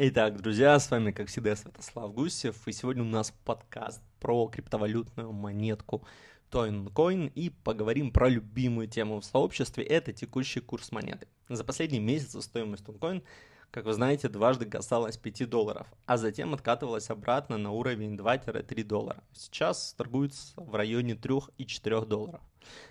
[0.00, 5.32] Итак, друзья, с вами, как всегда, Святослав Гусев, и сегодня у нас подкаст про криптовалютную
[5.32, 6.06] монетку
[6.52, 11.26] ToinCoin, и поговорим про любимую тему в сообществе, это текущий курс монеты.
[11.48, 13.24] За последний месяц стоимость ToinCoin
[13.70, 19.22] как вы знаете, дважды касалась 5 долларов, а затем откатывалась обратно на уровень 2-3 доллара.
[19.32, 22.40] Сейчас торгуется в районе 3 и 4 долларов.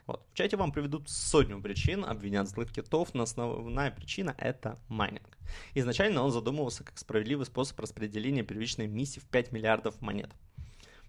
[0.05, 0.25] Вот.
[0.31, 5.37] В чате вам приведут сотню причин обвинять злых китов, но основная причина– это майнинг.
[5.73, 10.31] Изначально он задумывался как справедливый способ распределения первичной миссии в 5 миллиардов монет.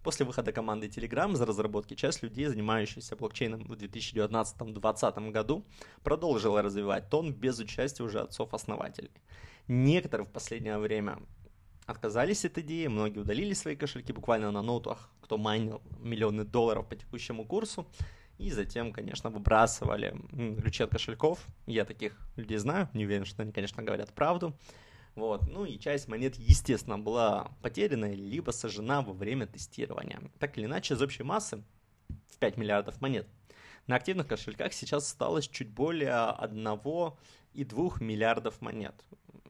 [0.02, 5.64] После выхода команды Telegram из разработки часть людей, занимающихся блокчейном в 2019-2020 году,
[6.02, 9.10] продолжила развивать тон без участия уже отцов-основателей.
[9.66, 11.18] Некоторые в последнее время
[11.84, 16.96] отказались от идеи, многие удалили свои кошельки буквально на ноутах, кто майнил миллионы долларов по
[16.96, 17.87] текущему курсу,
[18.38, 20.16] и затем, конечно, выбрасывали
[20.60, 21.45] ключи от кошельков.
[21.66, 24.56] Я таких людей знаю, не уверен, что они, конечно, говорят правду.
[25.15, 25.48] Вот.
[25.48, 30.21] Ну и часть монет, естественно, была потеряна либо сожжена во время тестирования.
[30.38, 31.62] Так или иначе, из общей массы
[32.29, 33.27] в 5 миллиардов монет
[33.87, 38.95] на активных кошельках сейчас осталось чуть более 1,2 миллиардов монет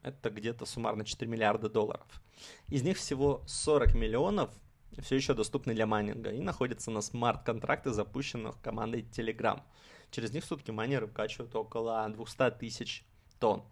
[0.02, 2.06] это где-то суммарно 4 миллиарда долларов.
[2.68, 4.50] Из них всего 40 миллионов
[5.00, 9.62] все еще доступны для майнинга и находятся на смарт-контракты, запущенных командой Telegram.
[10.10, 13.04] Через них в сутки майнеры вкачивают около 200 тысяч
[13.38, 13.62] тонн.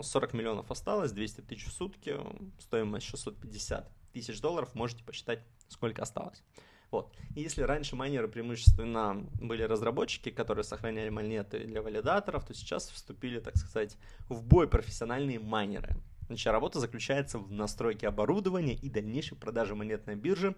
[0.00, 2.16] 40 миллионов осталось, 200 тысяч в сутки,
[2.58, 6.42] стоимость 650 тысяч долларов, можете посчитать, сколько осталось.
[6.90, 7.14] Вот.
[7.34, 13.40] И если раньше майнеры преимущественно были разработчики, которые сохраняли монеты для валидаторов, то сейчас вступили,
[13.40, 13.96] так сказать,
[14.28, 15.96] в бой профессиональные майнеры.
[16.32, 20.56] Значит, работа заключается в настройке оборудования и дальнейшей продаже монет на бирже.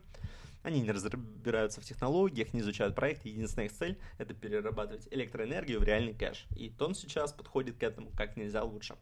[0.63, 3.31] Они не разбираются в технологиях, не изучают проекты.
[3.31, 6.47] Единственная их цель– это перерабатывать электроэнергию в реальный кэш.
[6.55, 8.95] И TON сейчас подходит к этому как нельзя лучше.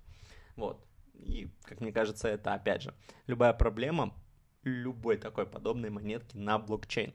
[0.57, 0.83] Вот.
[1.13, 2.95] И, как мне кажется, это, опять же,
[3.27, 4.15] любая проблема
[4.63, 7.13] любой такой подобной монетки на блокчейн.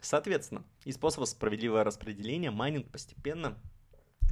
[0.00, 3.56] Соответственно, из способа справедливого распределения майнинг постепенно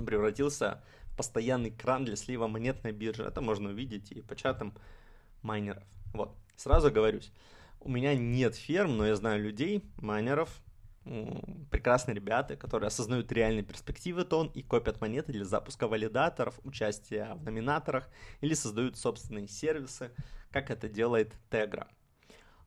[0.05, 0.83] превратился в
[1.17, 3.25] постоянный кран для слива монет на бирже.
[3.25, 4.75] Это можно увидеть и по чатам
[5.43, 5.85] майнеров.
[6.13, 7.33] Вот, сразу говорюсь,
[7.81, 10.51] у меня нет ферм, но я знаю людей, майнеров,
[11.71, 17.45] прекрасные ребята, которые осознают реальные перспективы тон и копят монеты для запуска валидаторов, участия в
[17.45, 18.09] номинаторах
[18.41, 20.11] или создают собственные сервисы,
[20.51, 21.89] как это делает Tegra.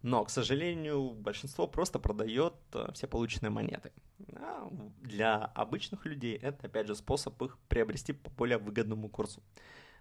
[0.08, 3.92] Но, к сожалению, большинство просто продает э, все полученные монеты.
[4.38, 4.70] А
[5.02, 9.44] для обычных людей это, опять же, способ их приобрести по более выгодному курсу.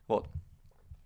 [0.07, 0.29] Вот.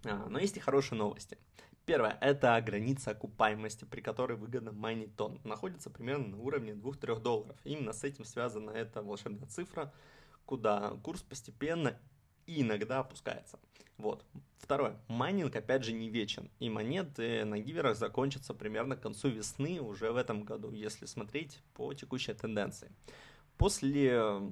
[0.05, 1.38] А, но есть и хорошие новости.
[1.87, 5.41] Первое– это граница окупаемости, при которой выгодно майнить тон.
[5.44, 7.56] Находится примерно на уровне 2-3 долларов.
[7.65, 9.94] Именно с этим связана эта волшебная цифра,
[10.44, 11.99] куда курс постепенно
[12.46, 13.58] и иногда опускается.
[13.98, 14.24] Вот.
[14.58, 14.96] Второе.
[15.08, 16.50] Майнинг, опять же, не вечен.
[16.58, 21.60] И монеты на гиверах закончатся примерно к концу весны уже в этом году, если смотреть
[21.74, 22.90] по текущей тенденции.
[23.56, 24.50] После э,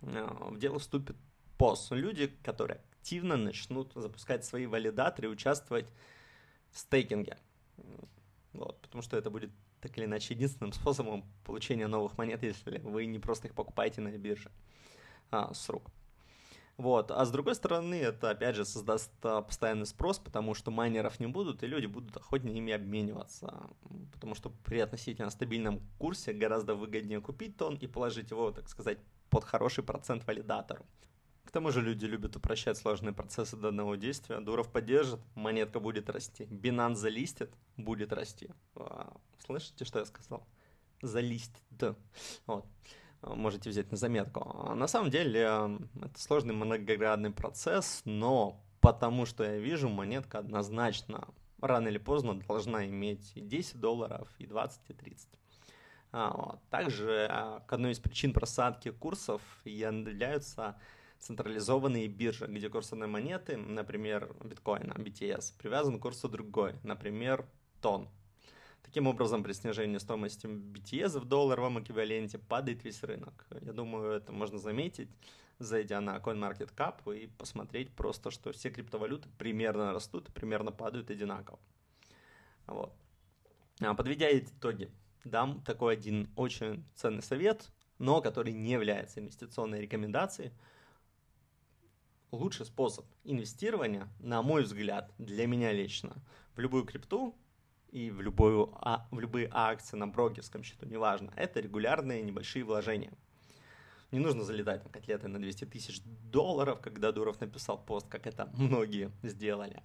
[0.00, 1.16] в дело вступит
[1.58, 1.94] POS.
[1.96, 5.86] Люди, которые активно начнут запускать свои валидаторы и участвовать
[6.70, 7.38] в стейкинге.
[8.52, 13.06] Вот, потому что это будет так или иначе единственным способом получения новых монет, если вы
[13.06, 14.50] не просто их покупаете на бирже
[15.30, 15.90] а, с рук.
[16.78, 17.10] Вот.
[17.10, 21.26] А с другой стороны, это опять же создаст а, постоянный спрос, потому что майнеров не
[21.26, 23.70] будут, и люди будут охотнее ими обмениваться.
[24.12, 28.98] Потому что при относительно стабильном курсе гораздо выгоднее купить тон и положить его, так сказать,
[29.28, 30.84] под хороший процент валидатору.
[31.44, 34.40] К тому же люди любят упрощать сложные процессы до одного действия.
[34.40, 36.44] Дуров поддержит, монетка будет расти.
[36.44, 38.48] Binance залистит, будет расти.
[38.76, 40.46] А, слышите, что я сказал?
[41.02, 41.60] Залистит.
[42.46, 42.64] Вот
[43.22, 44.42] можете взять на заметку.
[44.66, 51.28] А на самом деле это сложный многоградный процесс, но потому что я вижу, монетка однозначно
[51.60, 55.28] рано или поздно должна иметь и 10 долларов, и 20, и 30.
[56.12, 56.60] А, вот.
[56.68, 60.76] Также а, к одной из причин просадки курсов являются
[61.18, 67.46] централизованные биржи, где курс одной монеты, например, биткоина, BTS, привязан к курсу другой, например,
[67.80, 68.08] тон,
[68.82, 73.46] Таким образом, при снижении стоимости BTS в долларовом эквиваленте падает весь рынок.
[73.60, 75.08] Я думаю, это можно заметить,
[75.58, 81.58] зайдя на CoinMarketCap и посмотреть просто, что все криптовалюты примерно растут примерно падают одинаково.
[82.66, 82.92] Вот.
[83.80, 84.90] А, подведя итоги,
[85.24, 90.52] дам такой один очень ценный совет, но который не является инвестиционной рекомендацией.
[92.30, 96.16] Лучший способ инвестирования, на мой взгляд, для меня лично,
[96.54, 97.36] в любую крипту
[97.92, 103.12] и в, любую, а, в любые акции на брокерском счету, неважно, это регулярные небольшие вложения.
[104.10, 106.00] Не нужно залетать на котлеты на 200 тысяч
[106.30, 109.82] долларов, когда Дуров написал пост, как это многие сделали.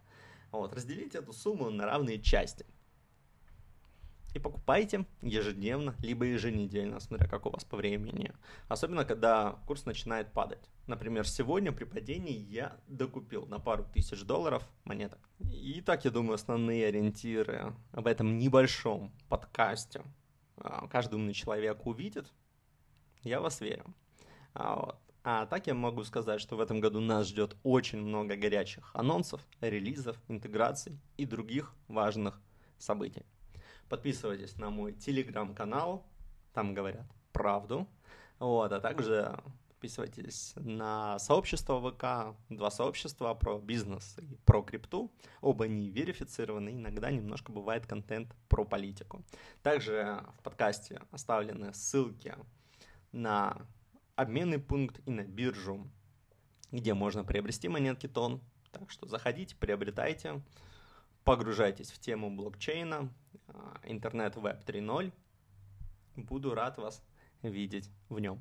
[0.51, 2.65] Вот, разделите эту сумму на равные части.
[4.37, 8.31] И покупайте ежедневно, либо еженедельно, смотря как у вас по времени.
[8.67, 10.69] Особенно, когда курс начинает падать.
[10.85, 15.17] Например, сегодня при падении я докупил на пару тысяч долларов монеток.
[15.39, 20.03] И так, я думаю, основные ориентиры об этом небольшом подкасте
[20.57, 22.31] а, каждый умный человек увидит.
[23.23, 23.85] Я вас верю.
[24.53, 24.99] А, вот.
[25.23, 29.41] А так я могу сказать, что в этом году нас ждет очень много горячих анонсов,
[29.61, 32.39] релизов, интеграций и других важных
[32.77, 33.25] событий.
[33.89, 36.05] Подписывайтесь на мой телеграм-канал,
[36.53, 37.87] там говорят правду.
[38.39, 39.37] Вот, а также
[39.69, 45.11] подписывайтесь на сообщество ВК, два сообщества про бизнес и про крипту.
[45.39, 49.23] Оба не верифицированы, иногда немножко бывает контент про политику.
[49.61, 52.35] Также в подкасте оставлены ссылки
[53.11, 53.55] на
[54.15, 55.87] обменный пункт и на биржу,
[56.71, 58.41] где можно приобрести монетки тон.
[58.71, 60.41] Так что заходите, приобретайте,
[61.27, 63.09] погружайтесь в тему блокчейна,
[63.49, 65.11] а, интернет веб 3.0.
[66.15, 67.03] Буду рад вас
[67.41, 68.39] видеть в нем.